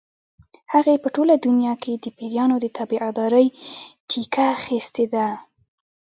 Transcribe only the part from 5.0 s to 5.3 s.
ده.